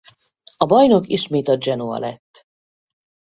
A 0.57 0.65
bajnok 0.65 1.07
ismét 1.07 1.47
a 1.47 1.57
Genoa 1.57 1.99
lett. 1.99 2.45